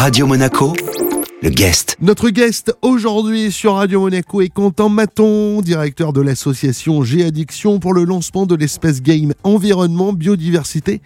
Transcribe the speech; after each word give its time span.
Radio 0.00 0.26
Monaco, 0.26 0.72
le 1.42 1.50
guest. 1.50 1.98
Notre 2.00 2.30
guest 2.30 2.74
aujourd'hui 2.80 3.52
sur 3.52 3.74
Radio 3.74 4.00
Monaco 4.00 4.40
est 4.40 4.48
Quentin 4.48 4.88
Maton, 4.88 5.60
directeur 5.60 6.14
de 6.14 6.22
l'association 6.22 7.02
G-Addiction 7.02 7.80
pour 7.80 7.92
le 7.92 8.04
lancement 8.04 8.46
de 8.46 8.56
l'espace 8.56 9.02
game 9.02 9.34
Environnement, 9.44 10.14
Biodiversité 10.14 11.02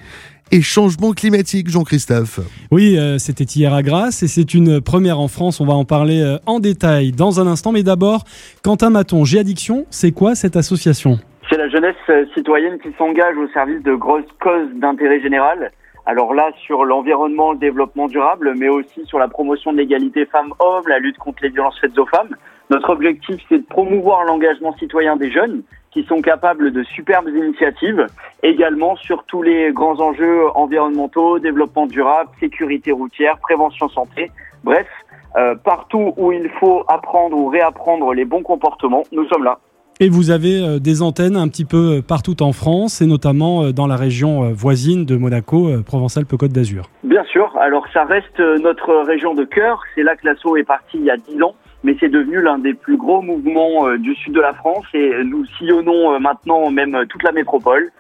et 0.53 0.62
Changement 0.62 1.11
Climatique, 1.11 1.69
Jean-Christophe. 1.71 2.38
Oui, 2.71 2.96
euh, 2.96 3.19
c'était 3.19 3.43
hier 3.43 3.75
à 3.75 3.83
Grasse 3.83 4.22
et 4.22 4.29
c'est 4.29 4.54
une 4.54 4.80
première 4.80 5.18
en 5.18 5.26
France. 5.26 5.61
On 5.61 5.66
va 5.66 5.74
en 5.74 5.84
parler 5.84 6.22
euh, 6.22 6.38
en 6.46 6.61
détail 6.61 7.11
dans 7.11 7.40
un 7.40 7.48
instant. 7.48 7.72
Mais 7.72 7.82
d'abord, 7.82 8.22
Quentin 8.62 8.90
Maton, 8.90 9.24
G-Addiction, 9.24 9.86
c'est 9.90 10.12
quoi 10.12 10.36
cette 10.36 10.54
association? 10.54 11.18
C'est 11.50 11.58
la 11.58 11.68
jeunesse 11.68 11.96
euh, 12.11 12.26
citoyenne 12.32 12.79
qui 12.79 12.90
s'engage 12.96 13.36
au 13.38 13.48
service 13.48 13.82
de 13.82 13.96
grosses 13.96 14.22
causes 14.40 14.70
d'intérêt 14.80 15.20
général. 15.20 15.72
Alors 16.07 16.34
là, 16.34 16.50
sur 16.66 16.84
l'environnement, 16.84 17.52
le 17.52 17.59
développement 17.59 18.09
durable, 18.09 18.54
mais 18.57 18.68
aussi 18.68 19.07
sur 19.07 19.18
la 19.18 19.29
promotion 19.29 19.73
de 19.73 19.79
l'égalité 19.79 20.27
femmes-hommes, 20.27 20.86
la 20.86 20.99
lutte 20.99 21.17
contre 21.17 21.43
les 21.43 21.49
violences 21.49 21.79
faites 21.80 21.99
aux 21.99 22.07
femmes. 22.07 22.36
Notre 22.71 22.90
objectif, 22.90 23.43
c'est 23.49 23.58
de 23.58 23.67
promouvoir 23.67 24.25
l'engagement 24.25 24.77
citoyen 24.77 25.17
des 25.17 25.30
jeunes 25.30 25.63
qui 25.90 26.03
sont 26.04 26.21
capables 26.21 26.72
de 26.72 26.82
superbes 26.82 27.29
initiatives, 27.29 28.07
également 28.43 28.96
sur 28.96 29.25
tous 29.25 29.43
les 29.43 29.72
grands 29.72 29.99
enjeux 30.00 30.49
environnementaux, 30.54 31.39
développement 31.39 31.86
durable, 31.86 32.30
sécurité 32.41 32.92
routière, 32.92 33.39
prévention 33.39 33.89
santé. 33.89 34.30
Bref, 34.64 34.89
euh, 35.36 35.55
partout 35.55 36.12
où 36.16 36.33
il 36.33 36.50
faut 36.61 36.84
apprendre 36.89 37.36
ou 37.36 37.48
réapprendre 37.48 38.12
les 38.12 38.25
bons 38.25 38.42
comportements, 38.42 39.05
nous 39.12 39.27
sommes 39.28 39.44
là. 39.44 39.58
Et 40.00 40.08
vous 40.08 40.33
avez 40.33 40.61
euh, 40.61 40.78
des 40.80 41.03
antennes 41.03 41.36
un 41.36 41.47
petit 41.47 41.64
peu 41.64 41.98
euh, 41.98 42.02
partout 42.02 42.42
en 42.42 42.52
France 42.52 43.00
et 43.00 43.06
notamment 43.06 43.62
euh, 43.62 43.72
dans 43.72 43.86
la 43.86 43.94
région 43.94 44.50
voisine 44.52 45.05
de 45.05 45.16
Monaco, 45.16 45.70
Provence-Alpes-Côte 45.86 46.50
d'Azur. 46.50 46.91
Bien 47.05 47.22
sûr, 47.25 47.56
alors 47.61 47.86
ça 47.92 48.02
reste 48.02 48.41
notre 48.41 48.92
région 49.06 49.34
de 49.34 49.44
cœur, 49.44 49.80
c'est 49.94 50.02
là 50.02 50.16
que 50.16 50.27
l'assaut 50.27 50.56
est 50.56 50.64
parti 50.64 50.98
il 50.98 51.05
y 51.05 51.11
a 51.11 51.16
10 51.16 51.42
ans, 51.44 51.55
mais 51.84 51.97
c'est 52.00 52.08
devenu 52.08 52.42
l'un 52.42 52.58
des 52.58 52.74
plus 52.74 52.96
gros 52.96 53.22
mouvements 53.22 53.96
du 53.96 54.16
sud 54.16 54.34
de 54.34 54.41
la 54.41 54.52
France 54.52 54.84
et 54.94 55.12
nous 55.24 55.44
sillonnons 55.58 56.19
maintenant 56.19 56.70
même 56.70 57.04
toute 57.08 57.22
la 57.22 57.32
métropole. 57.32 57.91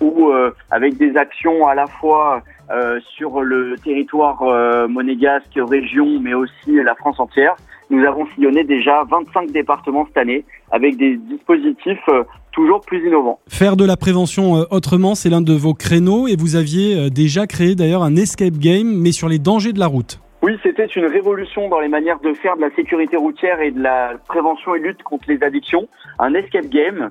Où 0.00 0.30
avec 0.70 0.96
des 0.98 1.16
actions 1.16 1.66
à 1.66 1.74
la 1.74 1.86
fois 1.86 2.42
euh, 2.70 3.00
sur 3.16 3.40
le 3.40 3.76
territoire 3.82 4.42
monégasque, 4.88 5.56
région, 5.56 6.20
mais 6.20 6.34
aussi 6.34 6.72
la 6.84 6.94
France 6.94 7.20
entière, 7.20 7.56
nous 7.90 8.04
avons 8.04 8.26
sillonné 8.34 8.64
déjà 8.64 9.02
25 9.10 9.50
départements 9.52 10.06
cette 10.06 10.16
année 10.16 10.44
avec 10.70 10.96
des 10.96 11.16
dispositifs 11.16 11.98
euh, 12.08 12.24
toujours 12.52 12.80
plus 12.80 13.06
innovants. 13.06 13.38
Faire 13.48 13.76
de 13.76 13.84
la 13.84 13.96
prévention 13.96 14.56
euh, 14.56 14.64
autrement, 14.70 15.14
c'est 15.14 15.28
l'un 15.28 15.42
de 15.42 15.52
vos 15.52 15.74
créneaux 15.74 16.26
et 16.26 16.36
vous 16.36 16.56
aviez 16.56 16.96
euh, 16.96 17.10
déjà 17.10 17.46
créé 17.46 17.74
d'ailleurs 17.74 18.02
un 18.02 18.16
escape 18.16 18.58
game, 18.58 18.88
mais 18.88 19.12
sur 19.12 19.28
les 19.28 19.38
dangers 19.38 19.72
de 19.72 19.78
la 19.78 19.86
route. 19.86 20.20
Oui, 20.44 20.58
c'était 20.62 20.84
une 20.84 21.06
révolution 21.06 21.70
dans 21.70 21.80
les 21.80 21.88
manières 21.88 22.20
de 22.20 22.34
faire 22.34 22.54
de 22.56 22.60
la 22.60 22.70
sécurité 22.72 23.16
routière 23.16 23.62
et 23.62 23.70
de 23.70 23.82
la 23.82 24.12
prévention 24.28 24.74
et 24.74 24.78
lutte 24.78 25.02
contre 25.02 25.24
les 25.26 25.42
addictions. 25.42 25.88
Un 26.18 26.34
escape 26.34 26.66
game 26.66 27.08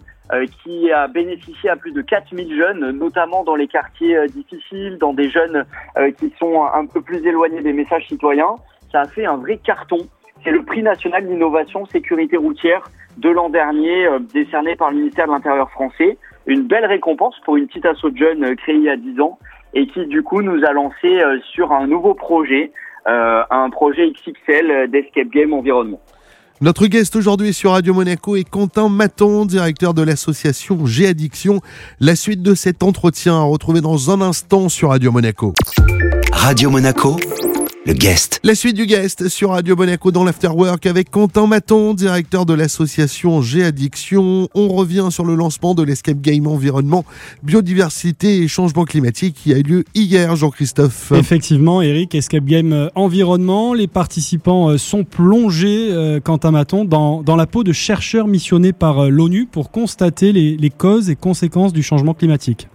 qui 0.62 0.92
a 0.92 1.08
bénéficié 1.08 1.67
à 1.67 1.76
plus 1.76 1.94
de 1.94 2.04
4000 2.04 2.56
jeunes, 2.56 2.92
notamment 2.92 3.44
dans 3.44 3.56
les 3.56 3.67
quartiers 3.67 4.28
difficiles, 4.28 5.00
dans 5.00 5.14
des 5.14 5.31
jeunes 5.31 5.66
qui 6.20 6.31
sont 6.38 6.64
un 6.64 6.86
peu 6.86 7.02
plus 7.02 7.26
éloignés 7.26 7.64
des 7.64 7.73
messages 7.73 8.08
citoyens. 8.08 8.54
Ça 8.92 9.02
a 9.02 9.08
fait 9.08 9.26
un 9.26 9.38
vrai 9.38 9.58
carton. 9.58 9.98
C'est 10.44 10.52
le 10.52 10.61
prix 10.61 10.84
national 10.84 11.28
d'innovation 11.28 11.88
sécurité 11.88 12.38
routière 12.38 12.84
de 13.17 13.30
l'an 13.30 13.50
dernier, 13.50 14.06
euh, 14.06 14.20
décerné 14.20 14.76
par 14.76 14.92
le 14.92 14.98
ministère 14.98 15.26
de 15.26 15.31
l'Intérieur 15.31 15.72
français. 15.72 16.20
Une 16.45 16.67
belle 16.67 16.86
récompense 16.86 17.36
pour 17.45 17.56
une 17.56 17.67
petite 17.67 17.86
asso 17.86 18.06
de 18.11 18.17
jeunes 18.17 18.44
euh, 18.44 18.56
créée 18.56 18.76
il 18.76 18.84
y 18.84 18.89
a 18.89 18.95
10 18.95 19.22
ans 19.22 19.39
et 19.73 19.88
qui 19.88 20.06
du 20.06 20.22
coup 20.22 20.42
nous 20.42 20.64
a 20.64 20.72
lancé 20.72 21.22
euh, 21.22 21.39
sur 21.52 21.72
un 21.72 21.88
nouveau 21.88 22.14
projet, 22.14 22.72
un 23.06 23.70
projet 23.70 24.12
XXL 24.12 24.90
d'Escape 24.90 25.30
Game 25.30 25.54
Environnement. 25.54 26.00
Notre 26.62 26.88
guest 26.88 27.18
aujourd'hui 27.18 27.52
sur 27.52 27.72
Radio 27.72 27.94
Monaco 27.94 28.38
est 28.38 28.50
Quentin 28.50 28.88
Maton, 28.88 29.45
directeur 29.45 29.94
de 29.94 30.02
l'association 30.02 30.86
G-Addiction. 30.86 31.60
La 32.00 32.16
suite 32.16 32.42
de 32.42 32.55
cet 32.55 32.83
entretien 32.83 33.36
à 33.36 33.42
retrouver 33.42 33.82
dans 33.82 34.11
un 34.11 34.22
instant 34.22 34.70
sur 34.70 34.89
Radio 34.89 35.11
Monaco. 35.11 35.54
Radio 36.32 36.70
Monaco 36.70 37.17
le 37.86 37.94
guest. 37.94 38.39
La 38.44 38.55
suite 38.55 38.76
du 38.76 38.86
guest 38.86 39.27
sur 39.27 39.49
Radio 39.49 39.76
Monaco 39.76 40.11
dans 40.11 40.23
l'Afterwork 40.23 40.86
avec 40.86 41.10
Quentin 41.10 41.48
Maton, 41.48 41.94
directeur 41.94 42.45
de 42.45 42.54
l'association 42.54 43.42
G-Addiction. 43.42 44.48
On 44.54 44.70
revient 44.70 45.08
sur 45.11 45.26
le 45.26 45.36
lancement 45.36 45.76
de 45.76 45.83
l'Escape 45.83 46.21
Game 46.21 46.48
Environnement, 46.48 47.04
Biodiversité 47.44 48.38
et 48.38 48.48
Changement 48.48 48.86
Climatique 48.86 49.36
qui 49.36 49.54
a 49.54 49.58
eu 49.58 49.64
lieu 49.64 49.83
hier, 49.95 50.36
Jean-Christophe. 50.36 51.11
Effectivement, 51.14 51.82
Eric, 51.82 52.16
Escape 52.16 52.45
Game 52.45 52.71
euh, 52.71 52.88
Environnement. 52.95 53.73
Les 53.73 53.88
participants 53.88 54.70
euh, 54.70 54.77
sont 54.77 55.04
plongés, 55.04 55.89
euh, 55.92 56.20
Quentin 56.21 56.52
Maton, 56.52 56.86
dans, 56.86 57.21
dans 57.21 57.36
la 57.36 57.48
peau 57.48 57.64
de 57.64 57.73
chercheurs 57.73 58.27
missionnés 58.27 58.73
par 58.73 59.10
l'ONU 59.10 59.45
pour 59.45 59.71
constater 59.71 60.32
les, 60.32 60.55
les 60.55 60.70
causes 60.70 61.10
et 61.10 61.15
conséquences 61.15 61.73
du 61.73 61.83
changement 61.83 62.14
climatique. 62.14 62.67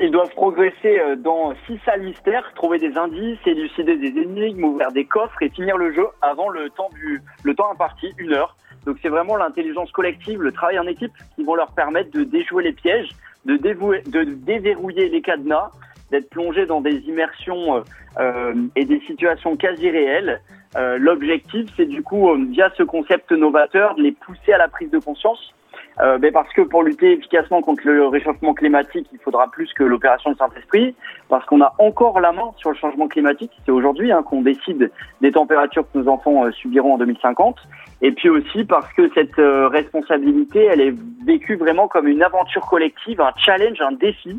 Ils 0.00 0.10
doivent 0.10 0.32
progresser 0.34 0.98
euh, 0.98 1.16
dans 1.16 1.54
six 1.66 1.78
salles 1.84 2.02
mystères, 2.02 2.50
trouver 2.54 2.78
des 2.78 2.96
indices, 2.96 3.38
élucider 3.46 3.96
des 3.96 4.20
énigmes, 4.20 4.64
ouvrir 4.64 4.90
des 4.92 5.04
coffres 5.04 5.40
et 5.42 5.48
finir 5.50 5.76
le 5.76 5.92
jeu 5.92 6.06
avant 6.22 6.48
le 6.48 6.70
temps 6.70 6.90
du 6.94 7.20
le 7.44 7.54
temps 7.54 7.70
imparti, 7.70 8.12
une 8.18 8.32
heure. 8.32 8.56
Donc 8.86 8.96
c'est 9.02 9.08
vraiment 9.08 9.36
l'intelligence 9.36 9.92
collective, 9.92 10.42
le 10.42 10.52
travail 10.52 10.78
en 10.78 10.86
équipe 10.86 11.12
qui 11.36 11.44
vont 11.44 11.54
leur 11.54 11.72
permettre 11.72 12.10
de 12.10 12.24
déjouer 12.24 12.64
les 12.64 12.72
pièges, 12.72 13.10
de, 13.44 13.56
déverrouiller 13.56 15.08
les 15.08 15.22
cadenas, 15.22 15.70
d'être 16.10 16.30
plongés 16.30 16.66
dans 16.66 16.80
des 16.80 16.96
immersions 17.08 17.76
euh, 17.76 17.80
euh 18.18 18.54
et 18.76 18.84
des 18.84 19.00
situations 19.00 19.56
quasi 19.56 19.90
réelles. 19.90 20.40
Euh, 20.76 20.98
L'objectif, 20.98 21.68
c'est 21.76 21.86
du 21.86 22.02
coup, 22.02 22.32
via 22.50 22.70
ce 22.76 22.82
concept 22.82 23.30
novateur, 23.32 23.94
de 23.96 24.02
les 24.02 24.12
pousser 24.12 24.52
à 24.52 24.58
la 24.58 24.68
prise 24.68 24.90
de 24.90 24.98
conscience 24.98 25.52
euh, 26.00 26.18
mais 26.20 26.30
parce 26.30 26.50
que 26.52 26.62
pour 26.62 26.82
lutter 26.82 27.12
efficacement 27.12 27.62
contre 27.62 27.82
le 27.86 28.06
réchauffement 28.06 28.54
climatique, 28.54 29.06
il 29.12 29.18
faudra 29.18 29.50
plus 29.50 29.72
que 29.74 29.84
l'opération 29.84 30.32
de 30.32 30.36
Saint-Esprit, 30.36 30.94
parce 31.28 31.44
qu'on 31.46 31.60
a 31.60 31.74
encore 31.78 32.20
la 32.20 32.32
main 32.32 32.50
sur 32.56 32.70
le 32.70 32.76
changement 32.76 33.08
climatique. 33.08 33.50
C'est 33.66 33.72
aujourd'hui 33.72 34.12
hein, 34.12 34.22
qu'on 34.22 34.42
décide 34.42 34.90
des 35.20 35.32
températures 35.32 35.84
que 35.92 35.98
nos 35.98 36.08
enfants 36.08 36.44
euh, 36.44 36.52
subiront 36.52 36.94
en 36.94 36.98
2050. 36.98 37.56
Et 38.02 38.12
puis 38.12 38.30
aussi 38.30 38.64
parce 38.64 38.90
que 38.94 39.10
cette 39.14 39.38
euh, 39.38 39.68
responsabilité, 39.68 40.64
elle 40.64 40.80
est 40.80 40.94
vécue 41.26 41.56
vraiment 41.56 41.88
comme 41.88 42.08
une 42.08 42.22
aventure 42.22 42.66
collective, 42.66 43.20
un 43.20 43.32
challenge, 43.36 43.80
un 43.80 43.92
défi, 43.92 44.38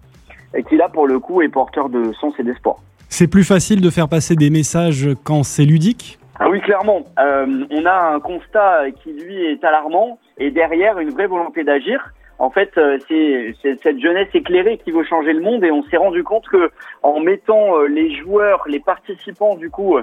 et 0.56 0.64
qui 0.64 0.78
là, 0.78 0.90
pour 0.90 1.08
le 1.08 1.20
coup, 1.20 1.42
est 1.42 1.50
porteur 1.50 1.90
de 1.90 2.12
sens 2.14 2.34
et 2.40 2.44
d'espoir. 2.44 2.78
C'est 3.08 3.28
plus 3.28 3.44
facile 3.44 3.82
de 3.82 3.90
faire 3.90 4.08
passer 4.08 4.36
des 4.36 4.50
messages 4.50 5.10
quand 5.24 5.44
c'est 5.44 5.66
ludique 5.66 6.18
ah 6.44 6.50
oui, 6.50 6.60
clairement. 6.62 7.04
Euh, 7.20 7.66
on 7.70 7.86
a 7.86 8.16
un 8.16 8.20
constat 8.20 8.90
qui, 9.04 9.14
lui, 9.14 9.46
est 9.46 9.64
alarmant 9.64 10.18
et 10.40 10.50
derrière, 10.50 10.98
une 10.98 11.12
vraie 11.12 11.28
volonté 11.28 11.64
d'agir. 11.64 12.14
En 12.40 12.50
fait, 12.50 12.76
euh, 12.80 12.98
c'est 13.08 13.54
cette 13.84 14.00
jeunesse 14.00 14.30
éclairée 14.34 14.80
qui 14.84 14.90
veut 14.90 15.04
changer 15.04 15.34
le 15.34 15.42
monde 15.42 15.64
et 15.64 15.70
on 15.70 15.84
s'est 15.84 15.98
rendu 15.98 16.24
compte 16.24 16.48
que 16.48 16.72
en 17.04 17.20
mettant 17.20 17.78
euh, 17.78 17.86
les 17.86 18.16
joueurs, 18.16 18.64
les 18.68 18.80
participants 18.80 19.56
du 19.56 19.70
coup 19.70 20.00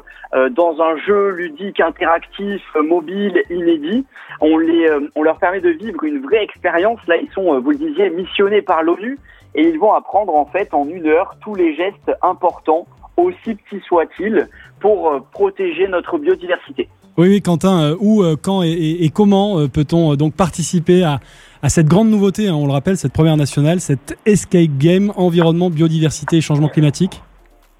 dans 0.51 0.81
un 0.81 0.97
jeu 0.99 1.31
ludique, 1.31 1.81
interactif, 1.81 2.63
mobile, 2.77 3.43
inédit, 3.51 4.07
on 4.41 4.59
les, 4.59 4.89
on 5.17 5.25
leur 5.25 5.39
permet 5.39 5.61
de 5.61 5.71
vivre 5.71 6.05
une 6.05 6.21
vraie 6.21 6.45
expérience. 6.45 7.01
Là, 7.09 7.17
ils 7.17 7.31
sont, 7.33 7.59
vous 7.59 7.71
le 7.73 7.79
disiez, 7.79 8.11
missionnés 8.11 8.63
par 8.63 8.85
l'ONU 8.85 9.19
et 9.57 9.63
ils 9.63 9.79
vont 9.81 9.93
apprendre 9.93 10.37
en 10.37 10.47
fait 10.47 10.73
en 10.73 10.89
une 10.89 11.09
heure 11.09 11.35
tous 11.41 11.57
les 11.57 11.75
gestes 11.75 12.13
importants 12.23 12.87
aussi 13.19 13.55
petits 13.55 13.83
soient-ils, 13.87 14.49
pour 14.81 15.09
euh, 15.09 15.21
protéger 15.33 15.89
notre 15.89 16.19
biodiversité. 16.19 16.89
Oui, 17.17 17.29
oui, 17.29 17.43
Quentin, 17.43 17.83
euh, 17.83 17.97
où, 18.01 18.23
euh, 18.23 18.37
quand 18.41 18.63
et, 18.63 19.11
comment 19.13 19.67
peut-on 19.69 20.15
donc 20.15 20.35
participer 20.35 21.03
à, 21.03 21.19
cette 21.69 21.87
grande 21.87 22.09
nouveauté, 22.09 22.49
hein, 22.49 22.55
on 22.55 22.67
le 22.67 22.73
rappelle, 22.73 22.97
cette 22.97 23.13
première 23.13 23.37
nationale, 23.37 23.81
cette 23.81 24.17
Escape 24.25 24.79
Game 24.79 25.13
Environnement, 25.17 25.71
Biodiversité 25.71 26.37
et 26.37 26.41
Changement 26.41 26.69
Climatique 26.69 27.21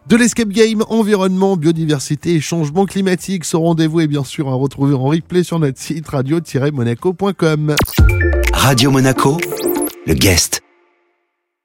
de 0.06 0.14
l'escape 0.14 0.50
game 0.50 0.84
Environnement, 0.90 1.56
Biodiversité 1.56 2.36
et 2.36 2.40
Changement 2.40 2.86
Climatique. 2.86 3.44
Ce 3.44 3.56
rendez-vous 3.56 4.02
est 4.02 4.06
bien 4.06 4.22
sûr 4.22 4.48
à 4.48 4.54
retrouver 4.54 4.94
en 4.94 5.02
replay 5.02 5.42
sur 5.42 5.58
notre 5.58 5.80
site 5.80 6.06
radio-monaco.com. 6.06 7.74
Radio 8.52 8.92
Monaco 8.92 9.38
le 10.06 10.14
guest. 10.14 10.65